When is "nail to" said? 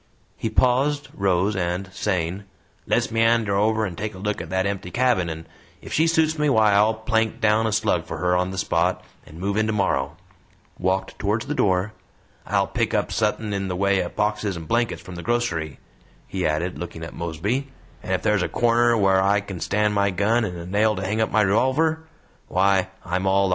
20.65-21.05